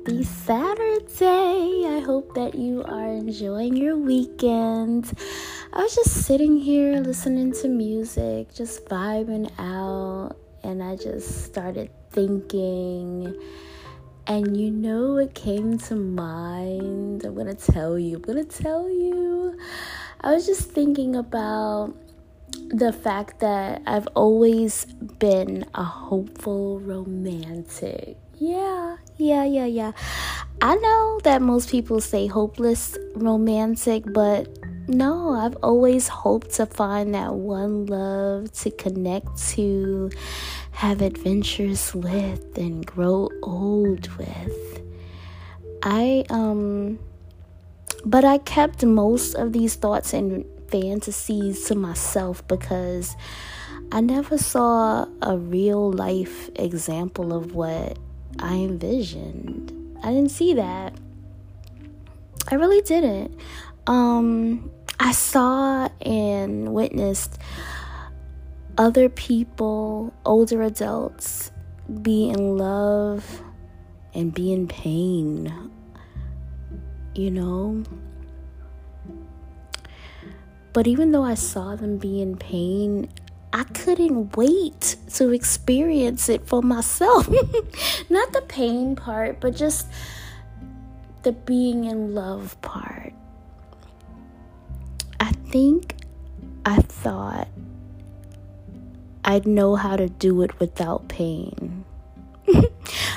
[0.00, 1.84] happy Saturday.
[1.86, 5.12] I hope that you are enjoying your weekend.
[5.74, 11.90] I was just sitting here listening to music, just vibing out, and I just started
[12.12, 13.38] thinking.
[14.26, 17.24] And you know what came to mind?
[17.24, 18.16] I'm gonna tell you.
[18.16, 19.58] I'm gonna tell you.
[20.22, 21.94] I was just thinking about
[22.68, 24.86] the fact that I've always
[25.18, 28.16] been a hopeful romantic.
[28.40, 29.92] Yeah, yeah, yeah, yeah.
[30.62, 34.48] I know that most people say hopeless romantic, but
[34.88, 40.10] no, I've always hoped to find that one love to connect to,
[40.72, 44.80] have adventures with, and grow old with.
[45.82, 46.98] I, um,
[48.06, 53.14] but I kept most of these thoughts and fantasies to myself because
[53.92, 57.98] I never saw a real life example of what
[58.38, 59.72] I envisioned.
[60.02, 60.94] I didn't see that.
[62.48, 63.38] I really didn't.
[63.86, 67.38] Um, I saw and witnessed
[68.78, 71.50] other people, older adults,
[72.02, 73.42] be in love
[74.14, 75.52] and be in pain.
[77.14, 77.84] You know?
[80.72, 83.10] But even though I saw them be in pain,
[83.52, 87.28] I couldn't wait to experience it for myself.
[88.10, 89.88] Not the pain part, but just
[91.22, 93.12] the being in love part.
[95.18, 95.96] I think
[96.64, 97.48] I thought
[99.24, 101.84] I'd know how to do it without pain.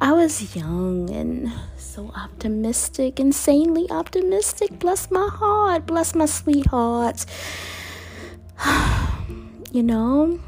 [0.00, 4.80] I was young and so optimistic, insanely optimistic.
[4.80, 7.24] Bless my heart, bless my sweetheart.
[9.76, 10.40] you know?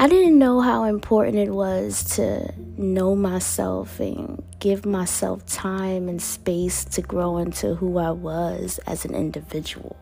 [0.00, 6.22] I didn't know how important it was to know myself and give myself time and
[6.22, 9.96] space to grow into who I was as an individual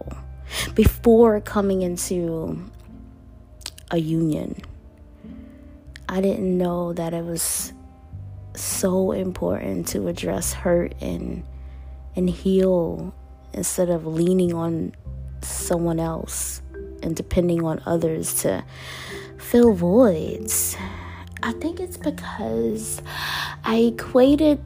[0.76, 2.70] before coming into
[3.90, 4.60] a union.
[6.08, 7.72] I didn't know that it was
[8.54, 11.42] so important to address hurt and
[12.14, 13.12] and heal
[13.52, 14.94] instead of leaning on
[15.42, 16.62] someone else
[17.06, 18.64] and depending on others to
[19.38, 20.76] fill voids.
[21.42, 23.00] I think it's because
[23.64, 24.60] I equated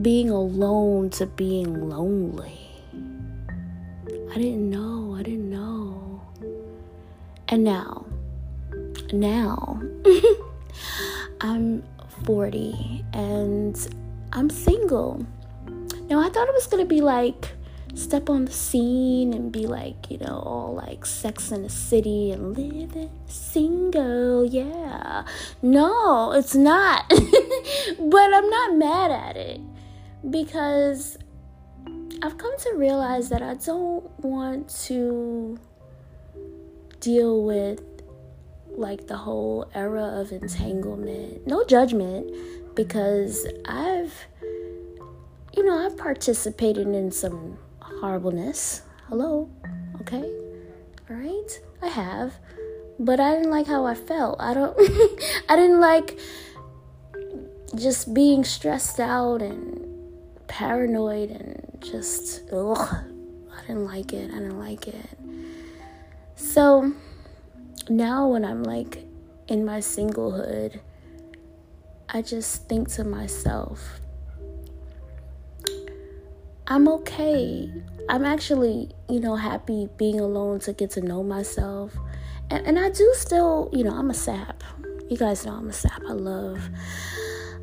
[0.00, 2.60] being alone to being lonely.
[4.30, 5.16] I didn't know.
[5.18, 6.22] I didn't know.
[7.48, 8.06] And now,
[9.12, 9.82] now,
[11.40, 11.82] I'm
[12.24, 13.96] 40 and
[14.32, 15.24] I'm single.
[16.08, 17.55] Now, I thought it was to be like
[17.96, 22.30] step on the scene and be like, you know, all like sex in the city
[22.30, 24.44] and living single.
[24.44, 25.24] Yeah.
[25.62, 27.08] No, it's not.
[27.08, 29.60] but I'm not mad at it
[30.28, 31.16] because
[32.22, 35.58] I've come to realize that I don't want to
[37.00, 37.82] deal with
[38.68, 41.46] like the whole era of entanglement.
[41.46, 42.30] No judgment
[42.74, 44.12] because I've
[45.56, 47.56] you know, I've participated in some
[48.06, 48.82] horribleness.
[49.08, 49.50] Hello?
[50.00, 50.22] Okay?
[51.10, 51.60] All right?
[51.82, 52.34] I have.
[53.00, 54.36] But I didn't like how I felt.
[54.38, 54.78] I don't
[55.48, 56.16] I didn't like
[57.74, 60.14] just being stressed out and
[60.46, 62.78] paranoid and just ugh.
[62.78, 64.30] I didn't like it.
[64.30, 65.10] I didn't like it.
[66.36, 66.92] So
[67.88, 69.04] now when I'm like
[69.48, 70.78] in my singlehood,
[72.08, 73.98] I just think to myself,
[76.68, 77.70] I'm okay.
[78.08, 81.96] I'm actually, you know, happy being alone to get to know myself.
[82.50, 84.62] And, and I do still, you know, I'm a sap.
[85.08, 86.02] You guys know I'm a sap.
[86.08, 86.60] I love,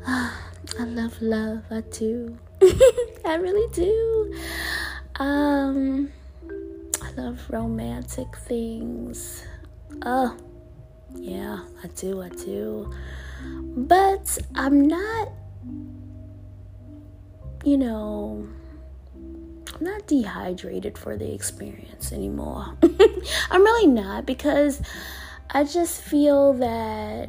[0.06, 0.30] uh,
[0.78, 1.62] I love love.
[1.70, 2.38] I do.
[3.24, 4.34] I really do.
[5.16, 6.10] Um,
[7.02, 9.44] I love romantic things.
[10.02, 10.36] Oh,
[11.14, 12.20] yeah, I do.
[12.20, 12.92] I do.
[13.76, 15.28] But I'm not,
[17.64, 18.46] you know,
[19.74, 22.76] I'm not dehydrated for the experience anymore.
[23.50, 24.80] I'm really not because
[25.50, 27.28] I just feel that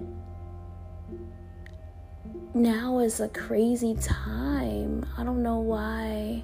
[2.53, 5.05] now is a crazy time.
[5.17, 6.43] I don't know why.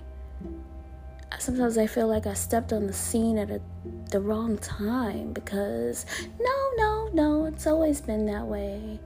[1.38, 3.62] Sometimes I feel like I stepped on the scene at a,
[4.10, 6.06] the wrong time because
[6.40, 9.00] no, no, no, it's always been that way.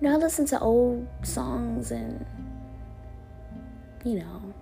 [0.00, 2.24] You know, I listen to old songs and,
[4.04, 4.54] you know,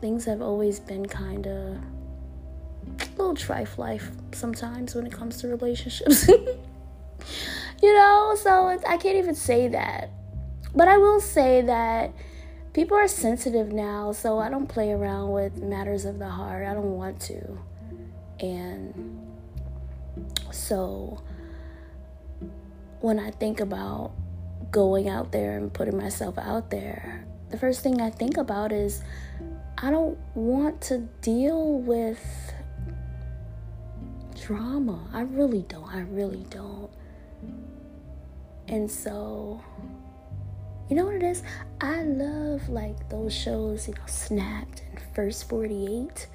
[0.00, 1.76] things have always been kind of
[3.00, 6.28] a little trife life sometimes when it comes to relationships.
[7.82, 10.10] you know, so I can't even say that.
[10.74, 12.12] But I will say that
[12.72, 16.66] people are sensitive now, so I don't play around with matters of the heart.
[16.66, 17.58] I don't want to.
[18.40, 19.26] And
[20.52, 21.22] so
[23.00, 24.12] when I think about
[24.70, 29.02] going out there and putting myself out there, the first thing I think about is
[29.82, 32.22] I don't want to deal with
[34.38, 35.08] drama.
[35.12, 35.88] I really don't.
[35.88, 36.90] I really don't.
[38.68, 39.62] And so,
[40.88, 41.42] you know what it is?
[41.80, 46.26] I love like those shows, you know, Snapped and First 48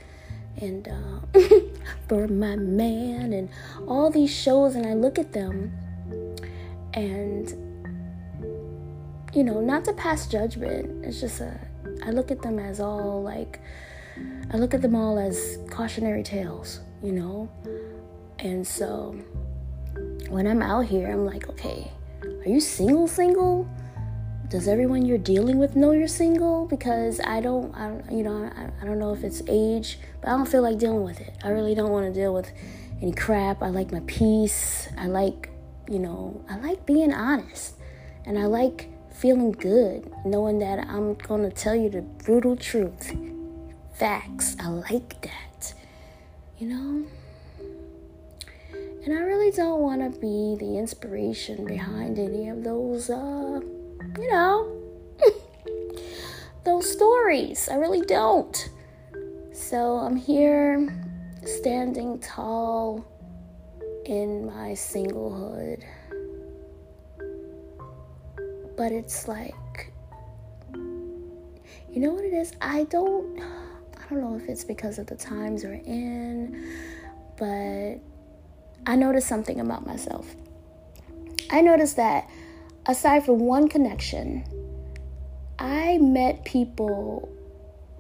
[0.58, 1.40] and uh,
[2.08, 3.50] For My Man and
[3.88, 5.72] all these shows, and I look at them
[6.94, 7.65] and,
[9.36, 11.60] you know, not to pass judgment, it's just a,
[12.04, 13.60] I look at them as all like,
[14.52, 17.50] I look at them all as cautionary tales, you know?
[18.40, 19.12] And so
[20.30, 21.92] when I'm out here, I'm like, okay,
[22.24, 23.70] are you single, single?
[24.48, 26.66] Does everyone you're dealing with know you're single?
[26.66, 30.30] Because I don't, I don't you know, I, I don't know if it's age, but
[30.30, 31.36] I don't feel like dealing with it.
[31.44, 32.52] I really don't want to deal with
[33.02, 33.62] any crap.
[33.62, 34.88] I like my peace.
[34.98, 35.50] I like,
[35.90, 37.76] you know, I like being honest.
[38.26, 43.16] And I like feeling good, knowing that I'm to tell you the brutal truth.
[43.94, 44.56] Facts.
[44.60, 45.74] I like that.
[46.58, 47.06] You know?
[49.06, 53.62] And I really don't want to be the inspiration behind any of those, uh,
[54.20, 54.82] you know,
[56.66, 57.70] those stories.
[57.70, 58.70] I really don't.
[59.54, 60.94] So I'm here
[61.46, 63.06] standing tall
[64.06, 65.84] in my singlehood.
[68.78, 69.94] But it's like,
[70.74, 72.54] you know what it is?
[72.62, 76.68] I don't, I don't know if it's because of the times we're in,
[77.38, 78.00] but
[78.86, 80.36] I noticed something about myself.
[81.50, 82.30] I noticed that
[82.86, 84.44] aside from one connection,
[85.58, 87.30] I met people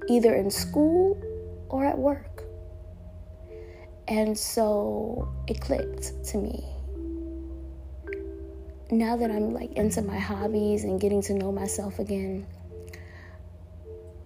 [0.09, 1.17] either in school
[1.69, 2.43] or at work.
[4.07, 6.74] And so it clicked to me.
[8.91, 12.45] Now that I'm like into my hobbies and getting to know myself again,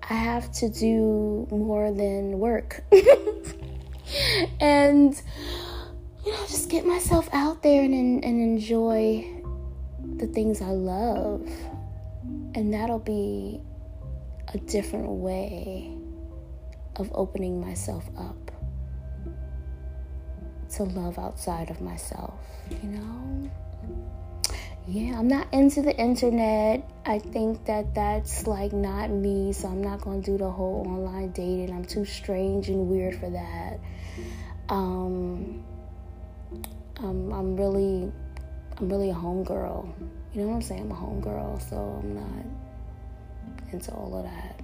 [0.10, 2.84] I have to do more than work.
[4.60, 5.22] and
[6.26, 9.26] you know, just get myself out there and, and enjoy
[10.18, 11.50] the things I love.
[12.54, 13.62] And that'll be
[14.54, 15.96] a different way
[16.98, 18.52] of opening myself up
[20.72, 22.40] to love outside of myself,
[22.70, 23.50] you know?
[24.88, 26.90] Yeah, I'm not into the internet.
[27.06, 31.32] I think that that's like not me, so I'm not to do the whole online
[31.32, 31.72] dating.
[31.72, 33.80] I'm too strange and weird for that.
[34.70, 35.64] Um,
[36.98, 38.12] I'm, I'm really
[38.78, 39.94] I'm really a homegirl.
[40.34, 40.82] You know what I'm saying?
[40.82, 44.60] I'm a homegirl, so I'm not into all of that.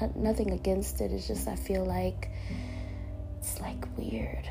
[0.00, 1.12] Not, nothing against it.
[1.12, 2.30] It's just I feel like
[3.38, 4.48] it's like weird.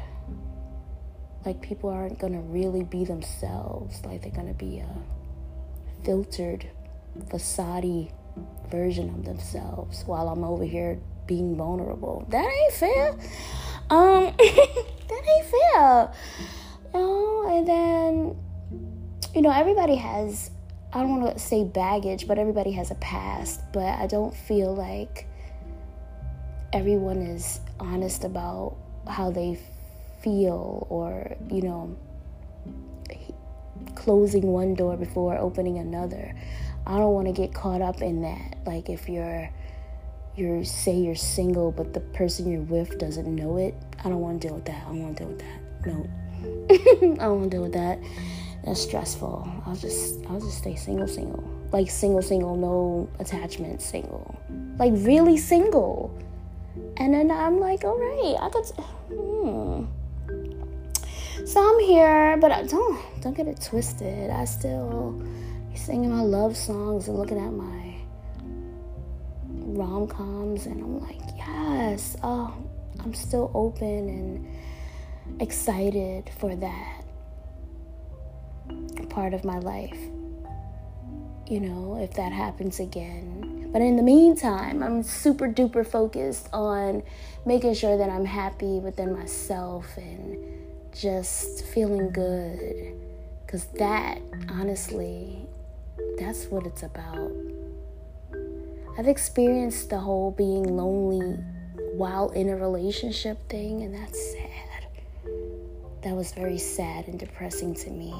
[1.46, 4.04] Like people aren't gonna really be themselves.
[4.06, 4.88] Like they're gonna be a
[6.04, 6.70] filtered,
[7.30, 8.12] facade
[8.70, 12.26] version of themselves while I'm over here being vulnerable.
[12.30, 13.12] That ain't fair.
[13.90, 16.14] Um, that ain't fair.
[16.94, 18.38] Know, and then,
[19.34, 20.52] you know, everybody has,
[20.92, 23.62] I don't want to say baggage, but everybody has a past.
[23.72, 25.28] But I don't feel like
[26.72, 29.60] everyone is honest about how they
[30.24, 31.96] feel or, you know,
[33.96, 36.36] closing one door before opening another.
[36.86, 38.58] I don't want to get caught up in that.
[38.66, 39.50] Like if you're
[40.36, 44.42] you're say you're single but the person you're with doesn't know it i don't want
[44.42, 44.82] to deal with that.
[44.82, 45.88] I don't want to deal with that.
[45.88, 46.10] No.
[47.22, 48.00] I don't want to deal with that.
[48.66, 49.48] That's stressful.
[49.66, 51.44] I'll just i'll just stay single single.
[51.72, 54.40] Like single single no attachment single.
[54.78, 56.18] Like really single.
[56.98, 58.66] And then i'm like all right i could
[59.14, 59.86] hmm.
[61.46, 65.22] So i'm here but I don't don't get it twisted i still
[65.72, 67.94] be singing my love songs and looking at my
[69.74, 72.54] rom coms, and I'm like, yes, oh,
[73.00, 77.04] I'm still open and excited for that
[79.10, 79.98] part of my life.
[81.48, 83.70] You know, if that happens again.
[83.74, 87.04] But in the meantime, I'm super duper focused on
[87.46, 90.38] making sure that I'm happy within myself and
[90.96, 92.96] just feeling good.
[93.46, 94.20] Because that,
[94.50, 95.46] honestly,
[96.18, 97.32] that's what it's about.
[98.98, 101.38] I've experienced the whole being lonely
[101.96, 104.88] while in a relationship thing, and that's sad.
[106.04, 108.14] That was very sad and depressing to me.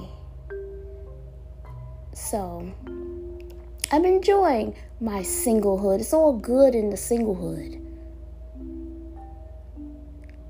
[2.14, 2.72] So,
[3.92, 6.00] I'm enjoying my singlehood.
[6.00, 7.83] It's all good in the singlehood.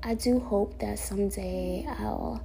[0.06, 2.44] I do hope that someday I'll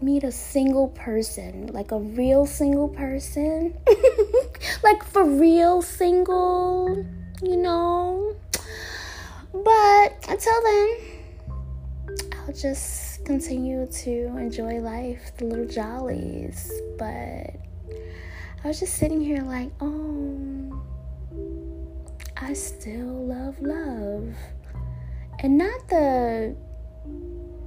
[0.00, 3.76] meet a single person, like a real single person,
[4.84, 7.04] like for real single,
[7.42, 8.36] you know.
[9.52, 10.96] But until then,
[12.38, 16.70] I'll just continue to enjoy life, the little jollies.
[16.96, 17.56] But
[18.62, 20.80] I was just sitting here like, oh,
[22.36, 24.36] I still love love.
[25.42, 26.54] And not the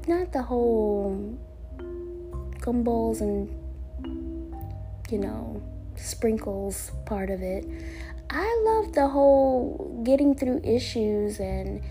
[0.07, 1.35] not the whole
[2.59, 3.49] gumballs and
[5.09, 5.59] you know
[5.95, 7.65] sprinkles part of it.
[8.29, 11.81] I love the whole getting through issues and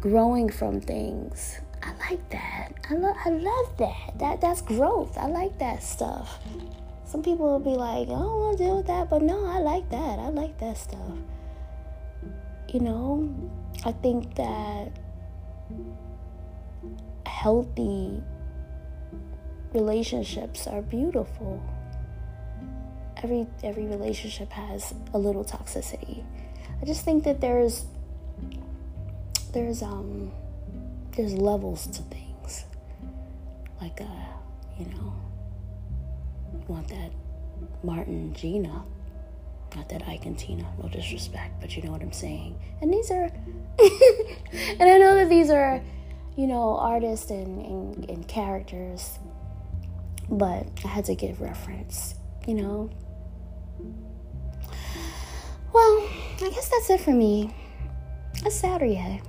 [0.00, 1.60] growing from things.
[1.82, 2.74] I like that.
[2.90, 4.18] I love I love that.
[4.18, 5.16] That that's growth.
[5.16, 6.38] I like that stuff.
[7.06, 9.60] Some people will be like, I don't want to deal with that, but no, I
[9.60, 10.18] like that.
[10.18, 11.16] I like that stuff.
[12.68, 13.34] You know,
[13.84, 14.92] I think that
[17.26, 18.22] healthy
[19.72, 21.62] relationships are beautiful.
[23.22, 26.24] Every every relationship has a little toxicity.
[26.80, 27.84] I just think that there's
[29.52, 30.32] there's um
[31.16, 32.64] there's levels to things.
[33.80, 34.04] Like uh,
[34.78, 35.14] you know,
[36.52, 37.10] you want that
[37.82, 38.84] Martin Gina.
[39.76, 42.58] Not that Ike and Tina, no disrespect, but you know what I'm saying.
[42.80, 43.24] And these are
[43.78, 45.80] and I know that these are,
[46.36, 49.18] you know, artists and, and, and characters
[50.28, 52.14] but I had to give reference,
[52.46, 52.90] you know.
[55.72, 56.08] Well,
[56.42, 57.54] I guess that's it for me.
[58.44, 59.20] It's Saturday,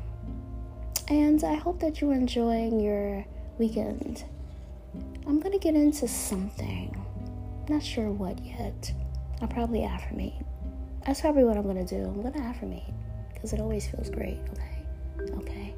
[1.07, 3.25] and I hope that you're enjoying your
[3.57, 4.25] weekend.
[5.25, 7.03] I'm gonna get into something.
[7.69, 8.93] Not sure what yet.
[9.41, 10.33] I'll probably affirmate.
[11.05, 12.03] That's probably what I'm gonna do.
[12.03, 12.83] I'm gonna affirmate
[13.33, 14.39] because it always feels great.
[14.51, 15.73] Okay, okay.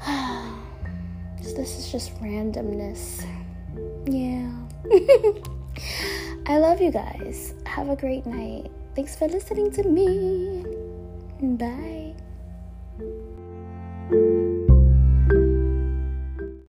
[1.42, 3.24] so this is just randomness.
[4.06, 4.50] Yeah.
[6.46, 7.54] I love you guys.
[7.66, 8.70] Have a great night.
[8.96, 10.64] Thanks for listening to me.
[11.56, 11.99] Bye.